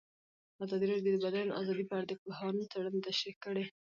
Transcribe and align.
ازادي 0.63 0.85
راډیو 0.91 1.15
د 1.15 1.17
د 1.23 1.25
بیان 1.33 1.49
آزادي 1.61 1.83
په 1.87 1.93
اړه 1.97 2.05
د 2.09 2.13
پوهانو 2.23 2.69
څېړنې 2.71 2.99
تشریح 3.07 3.35
کړې. 3.43 3.65